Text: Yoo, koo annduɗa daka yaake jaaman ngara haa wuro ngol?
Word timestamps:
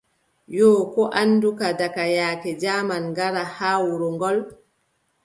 Yoo, 0.57 0.79
koo 0.93 1.11
annduɗa 1.19 1.67
daka 1.79 2.03
yaake 2.17 2.49
jaaman 2.61 3.03
ngara 3.11 3.43
haa 3.55 3.77
wuro 3.85 4.07
ngol? 4.15 4.37